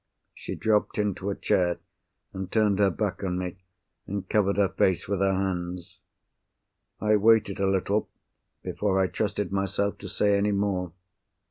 She 0.33 0.55
dropped 0.55 0.97
into 0.97 1.29
a 1.29 1.35
chair, 1.35 1.77
and 2.33 2.51
turned 2.51 2.79
her 2.79 2.89
back 2.89 3.23
on 3.23 3.37
me, 3.37 3.57
and 4.07 4.27
covered 4.27 4.57
her 4.57 4.69
face 4.69 5.07
with 5.07 5.19
her 5.19 5.33
hands. 5.35 5.99
I 6.99 7.17
waited 7.17 7.59
a 7.59 7.69
little 7.69 8.09
before 8.63 8.99
I 8.99 9.05
trusted 9.05 9.51
myself 9.51 9.99
to 9.99 10.07
say 10.07 10.35
any 10.35 10.53
more. 10.53 10.91